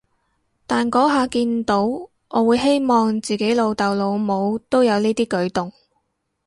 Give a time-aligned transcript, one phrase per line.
[0.65, 2.09] 但嗰下見到，我
[2.45, 5.71] 會希望自己老豆老母都有呢啲舉動